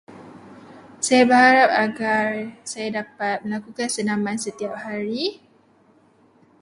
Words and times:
Saya 1.05 1.23
berharap 1.29 1.69
agar 1.85 2.27
saya 2.71 2.89
dapat 3.05 3.37
melakukan 3.45 3.85
senaman 3.95 4.33
setiap 4.45 4.73
hari. 4.85 5.25